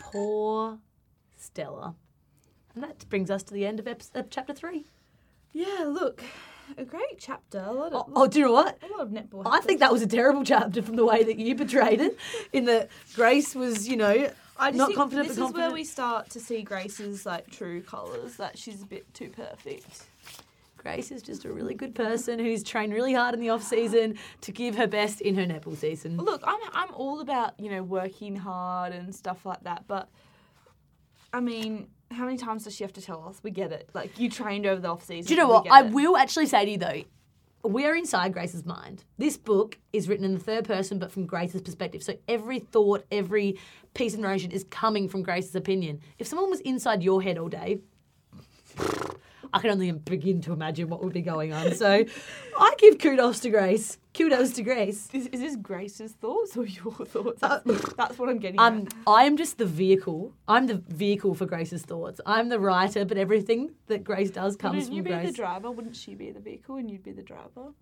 [0.00, 0.78] Poor
[1.36, 1.94] Stella.
[2.74, 4.86] And that brings us to the end of ep- uh, chapter three.
[5.52, 6.22] Yeah, look,
[6.78, 7.58] a great chapter.
[7.66, 8.78] A lot of, Oh, oh, do you know what?
[8.82, 9.42] a lot of netball.
[9.44, 12.16] I think that was a terrible chapter from the way that you portrayed it.
[12.54, 16.40] In that Grace was, you know, I not confident This is where we start to
[16.40, 18.36] see Grace's like true colours.
[18.36, 20.06] That she's a bit too perfect.
[20.76, 24.16] Grace is just a really good person who's trained really hard in the off season
[24.40, 26.16] to give her best in her netball season.
[26.16, 30.08] Look, I'm I'm all about you know working hard and stuff like that, but
[31.32, 33.40] I mean, how many times does she have to tell us?
[33.42, 33.90] We get it.
[33.92, 35.28] Like you trained over the off season.
[35.28, 35.70] Do you know what?
[35.70, 35.92] I it.
[35.92, 37.02] will actually say to you though,
[37.68, 39.04] we're inside Grace's mind.
[39.18, 42.02] This book is written in the third person, but from Grace's perspective.
[42.02, 43.58] So every thought, every
[43.92, 46.00] piece of narration is coming from Grace's opinion.
[46.18, 47.80] If someone was inside your head all day,
[49.52, 51.74] I can only begin to imagine what would be going on.
[51.74, 52.04] So
[52.58, 53.98] I give kudos to Grace.
[54.14, 55.08] Kudos to Grace.
[55.12, 57.42] Is, is this Grace's thoughts or your thoughts?
[57.42, 58.58] Uh, That's, that's what I'm getting.
[58.58, 58.94] I'm, at.
[59.06, 60.32] I am just the vehicle.
[60.48, 62.20] I'm the vehicle for Grace's thoughts.
[62.26, 65.26] I'm the writer, but everything that Grace does comes Wouldn't from you be Grace.
[65.28, 65.70] the driver?
[65.70, 67.72] Wouldn't she be the vehicle and you'd be the driver?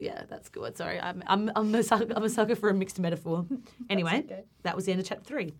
[0.00, 0.76] Yeah, that's good.
[0.76, 3.46] Sorry, I'm I'm I'm a sucker, I'm a sucker for a mixed metaphor.
[3.88, 4.42] Anyway, okay.
[4.64, 5.54] that was the end of chapter three.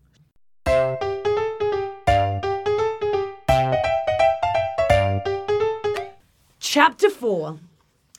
[6.75, 7.61] Chapter four.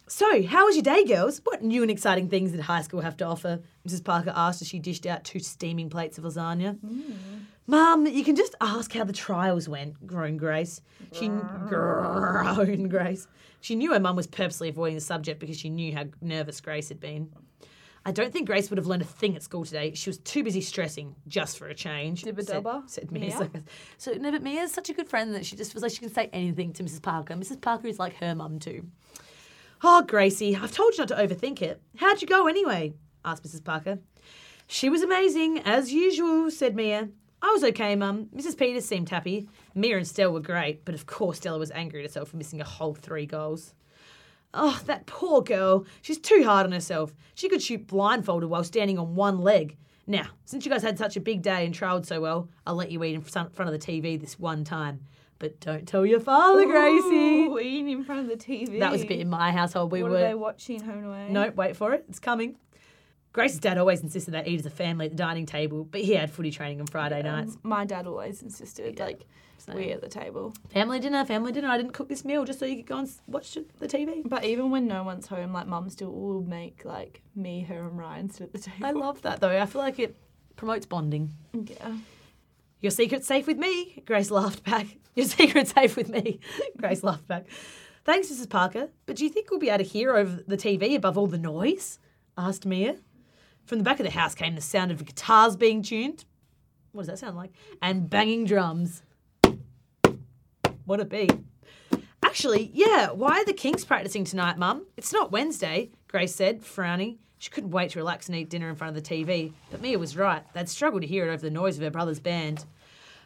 [0.08, 1.42] So, how was your day, girls?
[1.44, 3.60] What new and exciting things did high school have to offer?
[3.86, 4.02] Mrs.
[4.02, 6.78] Parker asked as she dished out two steaming plates of lasagna.
[6.78, 7.18] Mm.
[7.68, 10.80] Mum, you can just ask how the trials went, groaned Grace.
[11.12, 13.28] She groaned Grace.
[13.60, 16.88] She knew her mum was purposely avoiding the subject because she knew how nervous Grace
[16.88, 17.34] had been.
[18.08, 19.94] I don't think Grace would have learned a thing at school today.
[19.96, 22.24] She was too busy stressing, just for a change.
[22.24, 23.40] Dibba said, said Mia.
[23.40, 23.64] Mia?
[23.98, 26.14] So no, but Mia's such a good friend that she just was like she can
[26.14, 27.02] say anything to Mrs.
[27.02, 27.34] Parker.
[27.34, 27.60] Mrs.
[27.60, 28.86] Parker is like her mum too.
[29.84, 31.82] Oh, Gracie, I've told you not to overthink it.
[31.98, 32.94] How'd you go anyway?
[33.24, 33.64] asked Mrs.
[33.64, 33.98] Parker.
[34.68, 37.10] She was amazing, as usual, said Mia.
[37.42, 38.30] I was okay, Mum.
[38.36, 38.58] Mrs.
[38.58, 39.48] Peters seemed happy.
[39.74, 42.62] Mia and Stella were great, but of course Stella was angry at herself for missing
[42.62, 43.74] a whole three goals.
[44.56, 45.86] Oh, that poor girl.
[46.02, 47.14] She's too hard on herself.
[47.36, 49.78] She could shoot blindfolded while standing on one leg.
[50.08, 52.92] Now, since you guys had such a big day and trialled so well, I'll let
[52.92, 55.02] you eat in front of the TV this one time.
[55.40, 57.46] But don't tell your father, Gracie.
[57.48, 58.80] Ooh, eating in front of the TV.
[58.80, 59.92] That was a bit in my household.
[59.92, 60.18] We what were.
[60.18, 61.28] are they watching home away?
[61.30, 62.06] No, wait for it.
[62.08, 62.56] It's coming.
[63.34, 66.14] Grace's dad always insisted they eat as a family at the dining table, but he
[66.14, 67.56] had footy training on Friday nights.
[67.56, 69.26] Um, my dad always insisted, Yeah, like,
[69.66, 69.76] same.
[69.76, 70.54] we at the table.
[70.70, 71.68] Family dinner, family dinner.
[71.68, 74.22] I didn't cook this meal just so you could go and watch the TV.
[74.28, 77.98] But even when no one's home, like, mum still will make, like, me, her, and
[77.98, 78.86] Ryan sit at the table.
[78.86, 79.62] I love that though.
[79.62, 80.16] I feel like it
[80.56, 81.34] promotes bonding.
[81.54, 81.98] Yeah.
[82.82, 84.88] Your secret's safe with me, Grace laughed back.
[85.16, 86.40] Your secret's safe with me,
[86.78, 87.46] Grace laughed back.
[88.04, 88.50] Thanks, Mrs.
[88.50, 88.90] Parker.
[89.06, 91.38] But do you think we'll be able to hear over the TV above all the
[91.40, 92.00] noise?
[92.38, 92.98] asked Mia.
[93.66, 96.26] From the back of the house came the sound of guitars being tuned.
[96.92, 97.52] What does that sound like?
[97.82, 99.02] And banging drums.
[100.86, 101.34] What a beat.
[102.24, 104.86] Actually, yeah, why are the Kings practicing tonight, Mum?
[104.98, 107.18] It's not Wednesday, Grace said, frowning.
[107.38, 109.52] She couldn't wait to relax and eat dinner in front of the TV.
[109.72, 110.44] But Mia was right.
[110.54, 112.66] They'd struggle to hear it over the noise of her brother's band.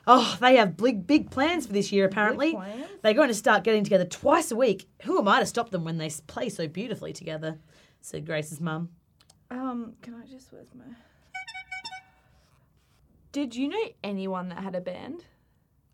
[0.08, 2.58] Oh, they have big, big plans for this year, apparently.
[3.02, 4.88] They're going to start getting together twice a week.
[5.04, 7.60] Who am I to stop them when they play so beautifully together?
[8.02, 8.89] said Grace's mum.
[9.52, 10.86] Um, can I just, where's my.
[13.32, 15.26] Did you know anyone that had a band?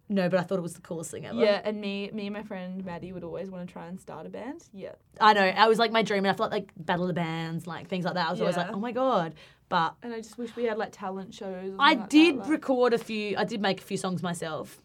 [0.07, 1.35] No, but I thought it was the coolest thing ever.
[1.39, 4.25] Yeah, and me, me and my friend Maddie would always want to try and start
[4.25, 4.63] a band.
[4.71, 5.41] Yeah, I know.
[5.41, 8.05] I was like my dream, and I felt like Battle of the Bands, like things
[8.05, 8.27] like that.
[8.27, 9.33] I was always like, oh my god.
[9.67, 11.73] But and I just wish we had like talent shows.
[11.73, 13.35] or I something like did that, like- record a few.
[13.35, 14.79] I did make a few songs myself.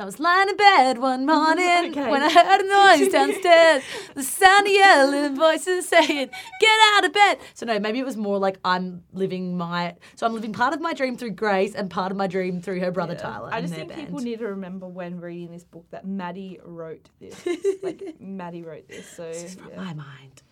[0.00, 2.10] I was lying in bed one morning Okay.
[2.10, 3.82] when I heard a noise downstairs.
[4.14, 8.16] the sound of yelling voices saying, "Get out of bed!" So no, maybe it was
[8.16, 9.96] more like I'm living my.
[10.16, 12.80] So I'm living part of my dream through Grace and part of my dream through
[12.80, 13.20] her brother Yeah.
[13.20, 13.50] Tyler.
[13.52, 14.06] I and just their think band.
[14.08, 17.46] people need to remember when reading this book that Maddie wrote this.
[17.82, 19.76] like Maddie wrote this, so This is from yeah.
[19.84, 20.42] my mind.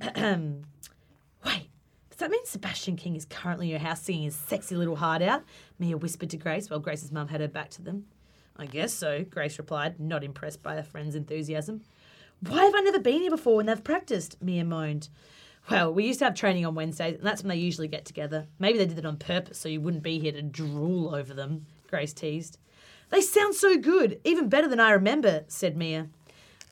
[1.44, 1.68] Wait,
[2.08, 5.20] does that mean Sebastian King is currently in your house singing his sexy little heart
[5.20, 5.42] out?
[5.78, 8.06] Mia whispered to Grace while Grace's mum had her back to them.
[8.56, 11.82] I guess so, Grace replied, not impressed by her friend's enthusiasm.
[12.40, 14.36] Why have I never been here before when they've practiced?
[14.42, 15.08] Mia moaned.
[15.70, 18.46] Well, we used to have training on Wednesdays, and that's when they usually get together.
[18.58, 21.66] Maybe they did it on purpose so you wouldn't be here to drool over them,
[21.88, 22.58] Grace teased.
[23.10, 26.08] They sound so good, even better than I remember, said Mia.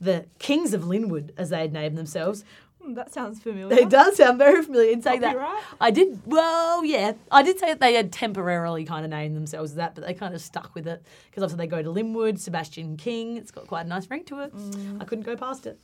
[0.00, 2.44] The Kings of Linwood, as they had named themselves.
[2.88, 3.76] Hmm, that sounds familiar.
[3.76, 5.36] It does sound very familiar in saying that.
[5.36, 5.62] Copyright?
[5.80, 7.12] I did, well, yeah.
[7.30, 10.34] I did say that they had temporarily kind of named themselves that, but they kind
[10.34, 11.04] of stuck with it.
[11.30, 13.36] Because obviously they go to Linwood, Sebastian King.
[13.36, 14.52] It's got quite a nice ring to it.
[15.00, 15.78] I couldn't go past it.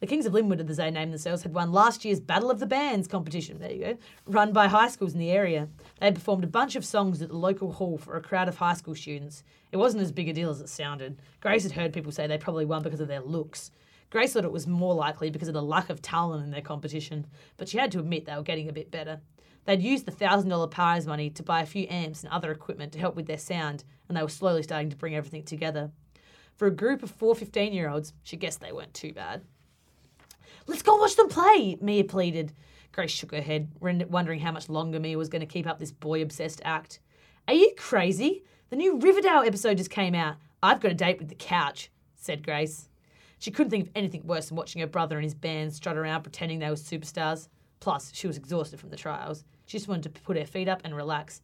[0.00, 2.66] The Kings of Linwood, as they named themselves, had won last year's Battle of the
[2.66, 3.58] Bands competition.
[3.58, 3.98] There you go.
[4.26, 5.68] Run by high schools in the area.
[6.00, 8.58] They had performed a bunch of songs at the local hall for a crowd of
[8.58, 9.42] high school students.
[9.72, 11.18] It wasn't as big a deal as it sounded.
[11.40, 13.70] Grace had heard people say they probably won because of their looks.
[14.10, 17.26] Grace thought it was more likely because of the lack of talent in their competition,
[17.56, 19.20] but she had to admit they were getting a bit better.
[19.64, 23.00] They'd used the $1,000 prize money to buy a few amps and other equipment to
[23.00, 25.90] help with their sound, and they were slowly starting to bring everything together.
[26.54, 29.42] For a group of four 15 year olds, she guessed they weren't too bad.
[30.68, 32.52] Let's go watch them play, Mia pleaded.
[32.92, 35.92] Grace shook her head, wondering how much longer Mia was going to keep up this
[35.92, 37.00] boy obsessed act.
[37.46, 38.44] Are you crazy?
[38.70, 40.36] The new Riverdale episode just came out.
[40.62, 42.88] I've got a date with the couch, said Grace.
[43.46, 46.22] She couldn't think of anything worse than watching her brother and his band strut around
[46.22, 47.46] pretending they were superstars.
[47.78, 49.44] Plus, she was exhausted from the trials.
[49.66, 51.42] She just wanted to put her feet up and relax.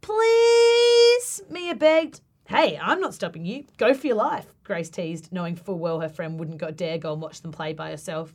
[0.00, 2.22] Please, Mia begged.
[2.46, 3.66] Hey, I'm not stopping you.
[3.76, 7.20] Go for your life, Grace teased, knowing full well her friend wouldn't dare go and
[7.20, 8.34] watch them play by herself.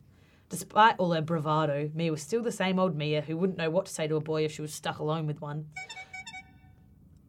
[0.49, 3.87] Despite all her bravado, Mia was still the same old Mia who wouldn't know what
[3.87, 5.65] to say to a boy if she was stuck alone with one.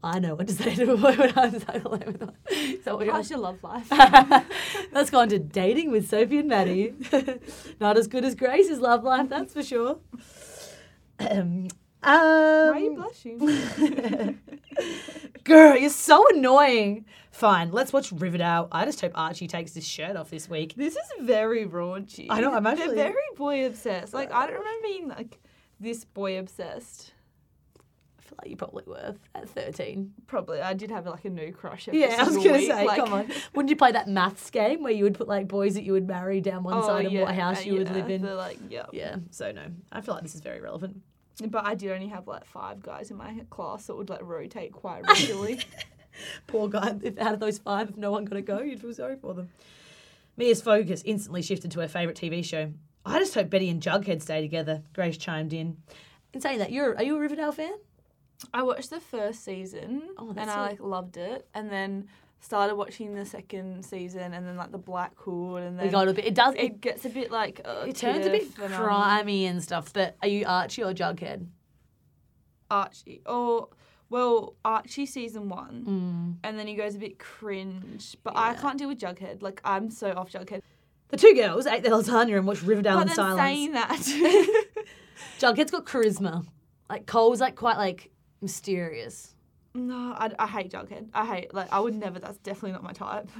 [0.04, 2.36] I know what to say to a boy when I'm stuck alone with one.
[2.50, 3.88] Is that what you're How's your love life?
[4.92, 6.92] Let's go on to dating with Sophie and Maddie.
[7.80, 9.98] Not as good as Grace's love life, that's for sure.
[11.16, 11.68] Um,
[12.02, 14.38] Why are you um, blushing?
[15.44, 17.06] girl, you're so annoying.
[17.30, 18.68] Fine, let's watch Riverdale.
[18.70, 20.74] I just hope Archie takes his shirt off this week.
[20.76, 22.26] this is very raunchy.
[22.28, 24.12] I know, I'm actually- They're very boy obsessed.
[24.12, 25.38] Like I don't remember being like
[25.80, 27.13] this boy obsessed.
[28.38, 30.12] Like you probably were at 13.
[30.26, 31.88] Probably, I did have like a new crush.
[31.88, 33.30] Every Yeah, I was going to say, like- come on.
[33.54, 36.06] Wouldn't you play that maths game where you would put like boys that you would
[36.06, 38.22] marry down one Oh, side yeah, what house you would yeah, live in?
[38.36, 38.86] like, yeah.
[38.92, 39.66] Yeah, so no.
[39.92, 40.96] I feel like this is very relevant.
[41.48, 44.72] But I did only have like five guys in my class that would like rotate
[44.72, 45.60] quite regularly.
[46.46, 46.94] Poor guy.
[47.02, 49.34] If out of those five, if no one got to go, you'd feel sorry for
[49.34, 49.48] them.
[50.36, 52.72] Mia's focus instantly shifted to her favourite TV show.
[53.04, 54.82] I just hope Betty and Jughead stay together.
[54.94, 55.76] Grace chimed in.
[56.32, 57.72] In saying that, you're are you a Riverdale fan?
[58.52, 62.08] I watched the first season Oh, and I like loved it, and then
[62.40, 66.12] started watching the second season, and then like the Black Hood, and then got a
[66.12, 66.26] bit.
[66.26, 66.54] It does.
[66.54, 69.62] It, it gets a bit like uh, it turns a bit and, um, crimey and
[69.62, 69.92] stuff.
[69.92, 71.46] But are you Archie or Jughead?
[72.70, 73.22] Archie.
[73.26, 73.68] Or
[74.10, 76.46] well, Archie season one, Mm.
[76.46, 78.16] and then he goes a bit cringe.
[78.22, 79.42] But I can't deal with Jughead.
[79.42, 80.60] Like I'm so off Jughead.
[81.08, 83.38] The two girls ate their lasagna and watched Riverdale But in silence.
[83.40, 83.90] saying that,
[85.38, 86.44] Jughead's got charisma.
[86.90, 88.10] Like Cole's like quite like
[88.44, 89.34] mysterious.
[89.74, 91.08] no, I, I hate Jughead.
[91.12, 92.18] I hate like I would never.
[92.20, 93.28] That's definitely not my type.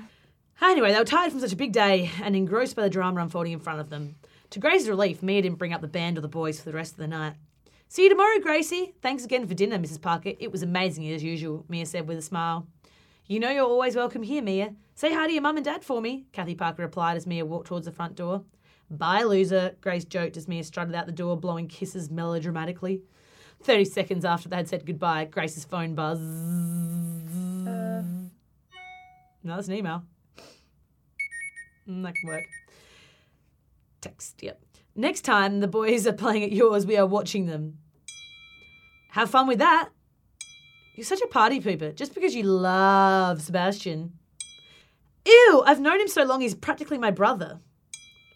[0.63, 3.53] Anyway, they were tired from such a big day and engrossed by the drama unfolding
[3.53, 4.15] in front of them.
[4.51, 6.93] To Grace's relief, Mia didn't bring up the band or the boys for the rest
[6.93, 7.35] of the night.
[7.89, 8.95] See you tomorrow, Gracie.
[9.03, 10.01] Thanks again for dinner, Mrs.
[10.01, 10.31] Parker.
[10.39, 12.69] It was amazing as usual, Mia said with a smile.
[13.27, 14.75] You know you're always welcome here, Mia.
[14.95, 17.67] Say hi to your mum and dad for me, Kathy Parker replied as Mia walked
[17.67, 18.45] towards the front door.
[18.91, 23.03] Bye, loser, Grace joked as Mia strutted out the door, blowing kisses melodramatically.
[23.65, 26.21] Thirty seconds after they had said goodbye, Grace's phone buzzed.
[29.43, 30.05] No, that's an email.
[31.89, 32.45] Mm, that can work.
[34.03, 34.61] Text, yep.
[34.95, 37.79] Next time the boys are playing at yours, we are watching them.
[39.13, 39.89] Have fun with that.
[40.95, 44.13] You're such a party pooper just because you love Sebastian.
[45.25, 47.61] Ew, I've known him so long he's practically my brother.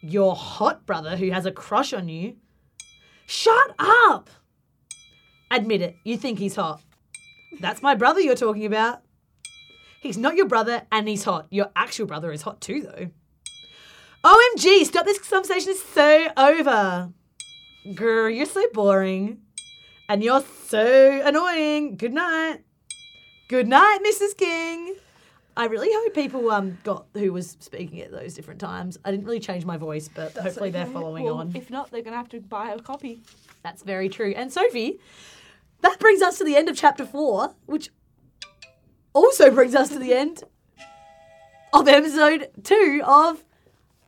[0.01, 2.37] Your hot brother who has a crush on you.
[3.27, 4.31] Shut up!
[5.51, 6.83] Admit it, you think he's hot.
[7.61, 9.03] That's my brother you're talking about.
[10.01, 11.47] He's not your brother and he's hot.
[11.51, 13.11] Your actual brother is hot too, though.
[14.25, 17.11] OMG, stop this conversation is so over.
[17.87, 19.41] Grr, you're so boring.
[20.09, 21.97] And you're so annoying.
[21.97, 22.61] Good night.
[23.49, 24.37] Good night, Mrs.
[24.37, 24.95] King.
[25.57, 28.97] I really hope people um got who was speaking at those different times.
[29.05, 31.53] I didn't really change my voice, but hopefully they're following Well, on.
[31.55, 33.21] If not, they're gonna have to buy a copy.
[33.65, 34.33] That's very true.
[34.37, 35.01] And Sophie,
[35.81, 37.91] that brings us to the end of chapter four, which
[39.13, 40.43] also brings us to the end
[41.73, 43.45] of episode two of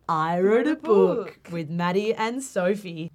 [0.09, 3.13] I Wrote a Book with Maddy and Sophie.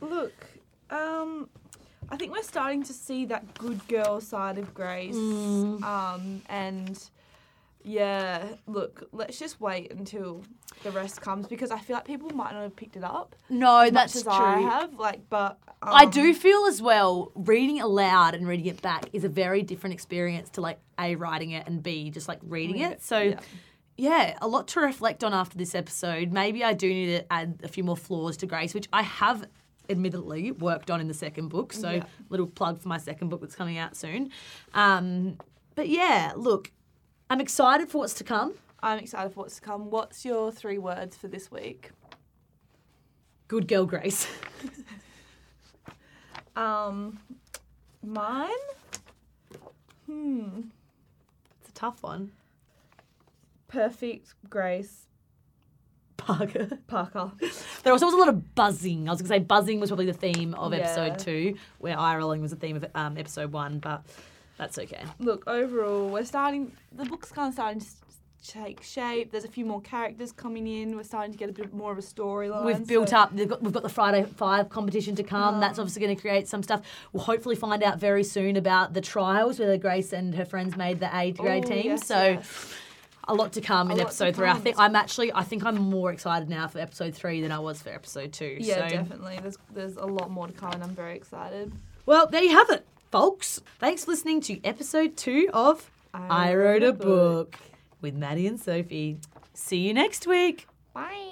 [0.00, 0.32] Look,
[0.90, 1.50] um,
[2.10, 5.14] I think we're starting to see that good girl side of Grace.
[5.14, 5.82] Mm.
[5.82, 7.10] Um, and
[7.84, 10.42] yeah, look, let's just wait until
[10.82, 13.90] the rest comes because I feel like people might not have picked it up No,
[13.90, 14.94] much as I have.
[14.98, 19.22] Like, but um, I do feel as well reading aloud and reading it back is
[19.24, 23.02] a very different experience to like A writing it and B just like reading it,
[23.02, 23.40] So yeah.
[23.96, 26.32] yeah, a lot to reflect on after this episode.
[26.32, 29.46] Maybe I do need to add a few more flaws to Grace, which I have
[29.90, 31.74] admittedly worked on in the second book.
[31.74, 32.04] So Yeah.
[32.30, 34.30] little plug for my second book that's coming out soon.
[34.72, 35.36] Um,
[35.74, 36.70] but yeah, look,
[37.30, 38.54] I'm excited for what's to come.
[38.82, 39.90] I'm excited for what's to come.
[39.90, 41.90] What's your three words for this week?
[43.48, 44.26] Good girl, Grace.
[46.56, 47.18] Um,
[48.00, 48.48] mine.
[50.06, 50.60] Hmm.
[51.60, 52.30] it's a tough one.
[53.66, 55.06] Perfect Grace
[56.16, 56.68] Parker.
[56.86, 57.32] Parker.
[57.82, 59.08] There also was a lot of buzzing.
[59.08, 60.78] I was going to say buzzing was probably the theme of Yeah.
[60.78, 64.04] episode two, where eye rolling was the theme of um, episode one, but
[64.58, 65.04] that's okay.
[65.18, 66.72] Look, overall, we're starting.
[66.92, 67.86] The book's kind of starting to
[68.46, 69.32] take shape.
[69.32, 70.96] There's a few more characters coming in.
[70.96, 72.64] We're starting to get a bit more of a storyline.
[72.64, 73.34] We've built so- up.
[73.34, 75.60] They've got, we've got the Friday Five competition to come.
[75.60, 76.82] That's obviously going to create some stuff.
[77.12, 81.00] We'll hopefully find out very soon about the trials where Grace and her friends made
[81.00, 81.84] the A grade Oh, team.
[81.86, 82.74] yes, so yes.
[83.26, 84.48] a lot to come in episode three.
[84.48, 85.32] I think I'm actually.
[85.32, 88.58] I think I'm more excited now for episode three than I was for episode two.
[88.60, 88.94] Yeah, so.
[88.94, 89.38] definitely.
[89.40, 91.72] There's there's a lot more to come, and I'm very excited.
[92.04, 93.60] Well, there you have it, folks.
[93.78, 97.56] Thanks for listening to episode two of I, Wrote a book
[98.00, 99.18] with Maddy and Sophie.
[99.52, 100.66] See you next week.
[100.92, 101.23] Bye.